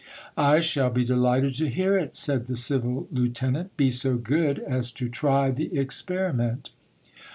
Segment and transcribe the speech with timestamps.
[0.35, 4.91] "I shall be delighted to hear it," said the civil lieutenant; "be so good as
[4.93, 6.71] to try the experiment."